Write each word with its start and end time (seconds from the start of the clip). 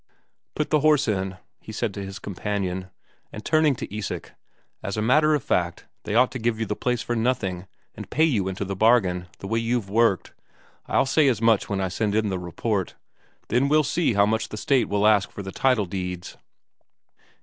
"Put 0.55 0.71
the 0.71 0.79
horse 0.79 1.07
in," 1.07 1.37
he 1.59 1.71
said 1.71 1.93
to 1.93 2.03
his 2.03 2.17
companion. 2.17 2.89
And 3.31 3.45
turning 3.45 3.75
to 3.75 3.95
Isak: 3.95 4.31
"As 4.81 4.97
a 4.97 5.01
matter 5.03 5.35
of 5.35 5.43
fact, 5.43 5.85
they 6.05 6.15
ought 6.15 6.31
to 6.31 6.39
give 6.39 6.59
you 6.59 6.65
the 6.65 6.75
place 6.75 7.03
for 7.03 7.15
nothing, 7.15 7.67
and 7.93 8.09
pay 8.09 8.23
you 8.23 8.47
into 8.47 8.65
the 8.65 8.75
bargain, 8.75 9.27
the 9.37 9.47
way 9.47 9.59
you've 9.59 9.91
worked. 9.91 10.33
I'll 10.87 11.05
say 11.05 11.27
as 11.27 11.39
much 11.39 11.69
when 11.69 11.79
I 11.79 11.89
send 11.89 12.15
in 12.15 12.29
the 12.29 12.39
report. 12.39 12.95
Then 13.49 13.69
we'll 13.69 13.83
see 13.83 14.13
how 14.13 14.25
much 14.25 14.49
the 14.49 14.57
State 14.57 14.89
will 14.89 15.05
ask 15.05 15.29
for 15.29 15.43
the 15.43 15.51
title 15.51 15.85
deeds." 15.85 16.35